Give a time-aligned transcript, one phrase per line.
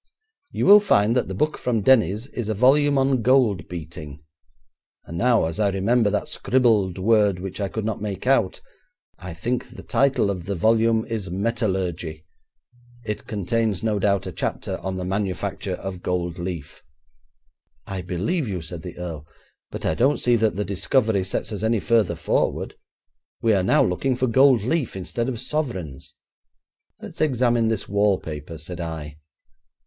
[0.49, 4.23] You will find that the book from Denny's is a volume on gold beating,
[5.05, 8.61] and now as I remember that scribbled word which I could not make out,
[9.19, 12.25] I think the title of the volume is "Metallurgy".
[13.05, 16.81] It contains, no doubt, a chapter on the manufacture of gold leaf.'
[17.85, 19.27] 'I believe you,' said the earl;
[19.69, 22.73] 'but I don't see that the discovery sets us any further forward.
[23.43, 26.15] We're now looking for gold leaf instead of sovereigns.'
[26.99, 29.19] 'Let's examine this wallpaper,' said I.